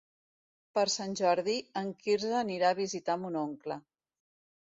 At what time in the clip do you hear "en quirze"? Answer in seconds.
1.83-2.33